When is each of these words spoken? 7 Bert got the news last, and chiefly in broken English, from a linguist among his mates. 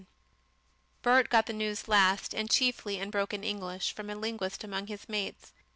7 0.01 0.07
Bert 1.03 1.29
got 1.29 1.45
the 1.45 1.53
news 1.53 1.87
last, 1.87 2.33
and 2.33 2.49
chiefly 2.49 2.97
in 2.97 3.11
broken 3.11 3.43
English, 3.43 3.91
from 3.93 4.09
a 4.09 4.15
linguist 4.15 4.63
among 4.63 4.87
his 4.87 5.07
mates. 5.07 5.53